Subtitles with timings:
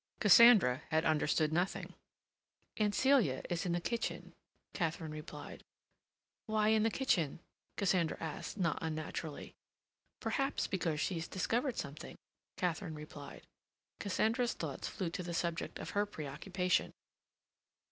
[0.19, 1.93] Cassandra had understood nothing.
[2.77, 4.33] "Aunt Celia is in the kitchen,"
[4.73, 5.63] Katharine repeated.
[6.47, 7.39] "Why in the kitchen?"
[7.77, 9.53] Cassandra asked, not unnaturally.
[10.19, 12.15] "Probably because she's discovered something,"
[12.57, 13.45] Katharine replied.
[13.99, 16.93] Cassandra's thoughts flew to the subject of her preoccupation.